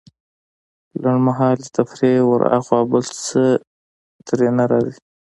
[1.01, 3.43] لنډمهالې تفريح وراخوا بل څه
[4.27, 4.97] ترې نه راځي.